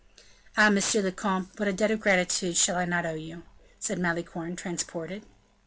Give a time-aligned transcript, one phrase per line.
[0.57, 0.71] "Ah!
[0.71, 3.43] monsieur le comte, what a debt of gratitude shall I not owe you?"
[3.77, 5.21] said Malicorne, transported.